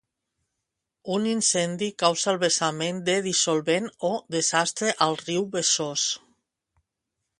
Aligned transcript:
Un 1.17 1.25
incendi 1.31 1.89
causà 2.03 2.31
el 2.33 2.39
vessament 2.45 3.03
de 3.09 3.17
dissolvent 3.27 3.91
o 4.13 4.13
desastre 4.37 4.95
al 5.07 5.19
riu 5.23 5.47
Besós. 5.59 6.07